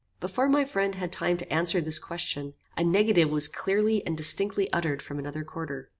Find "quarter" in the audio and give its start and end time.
5.43-5.85